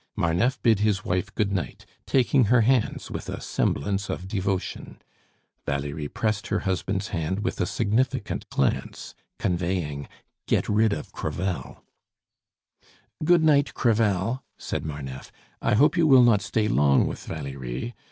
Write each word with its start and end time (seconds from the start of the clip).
Marneffe 0.15 0.59
bid 0.63 0.79
his 0.79 1.05
wife 1.05 1.31
good 1.35 1.53
night, 1.53 1.85
taking 2.07 2.45
her 2.45 2.61
hands 2.61 3.11
with 3.11 3.29
a 3.29 3.39
semblance 3.39 4.09
of 4.09 4.27
devotion. 4.27 4.99
Valerie 5.67 6.07
pressed 6.07 6.47
her 6.47 6.61
husband's 6.61 7.09
hand 7.09 7.41
with 7.43 7.61
a 7.61 7.67
significant 7.67 8.49
glance, 8.49 9.13
conveying: 9.37 10.07
"Get 10.47 10.67
rid 10.67 10.91
of 10.91 11.11
Crevel." 11.11 11.83
"Good 13.23 13.43
night, 13.43 13.75
Crevel," 13.75 14.43
said 14.57 14.87
Marneffe. 14.87 15.31
"I 15.61 15.75
hope 15.75 15.95
you 15.95 16.07
will 16.07 16.23
not 16.23 16.41
stay 16.41 16.67
long 16.67 17.05
with 17.05 17.23
Valerie. 17.27 17.93